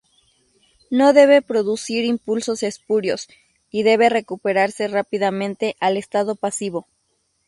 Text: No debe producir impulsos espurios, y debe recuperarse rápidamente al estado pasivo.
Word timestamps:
No 0.89 1.13
debe 1.13 1.43
producir 1.43 2.05
impulsos 2.05 2.63
espurios, 2.63 3.27
y 3.69 3.83
debe 3.83 4.09
recuperarse 4.09 4.87
rápidamente 4.87 5.75
al 5.79 5.95
estado 5.95 6.33
pasivo. 6.35 6.87